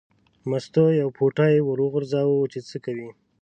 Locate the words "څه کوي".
2.69-3.09